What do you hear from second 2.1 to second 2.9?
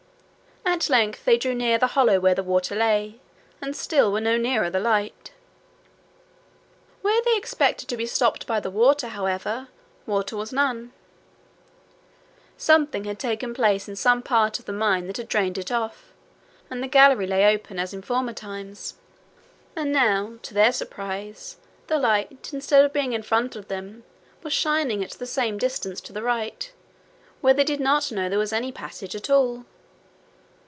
where the water